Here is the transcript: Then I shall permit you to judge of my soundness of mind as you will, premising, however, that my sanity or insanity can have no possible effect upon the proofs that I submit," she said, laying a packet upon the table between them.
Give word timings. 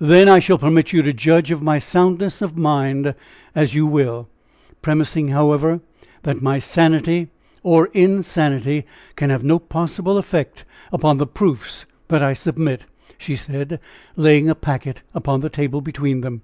Then 0.00 0.28
I 0.28 0.38
shall 0.38 0.58
permit 0.58 0.92
you 0.92 1.00
to 1.00 1.14
judge 1.14 1.50
of 1.50 1.62
my 1.62 1.78
soundness 1.78 2.42
of 2.42 2.58
mind 2.58 3.14
as 3.54 3.72
you 3.74 3.86
will, 3.86 4.28
premising, 4.82 5.28
however, 5.28 5.80
that 6.24 6.42
my 6.42 6.58
sanity 6.58 7.28
or 7.62 7.86
insanity 7.94 8.84
can 9.16 9.30
have 9.30 9.42
no 9.42 9.58
possible 9.58 10.18
effect 10.18 10.66
upon 10.92 11.16
the 11.16 11.26
proofs 11.26 11.86
that 12.08 12.22
I 12.22 12.34
submit," 12.34 12.84
she 13.16 13.34
said, 13.34 13.80
laying 14.14 14.50
a 14.50 14.54
packet 14.54 15.00
upon 15.14 15.40
the 15.40 15.48
table 15.48 15.80
between 15.80 16.20
them. 16.20 16.42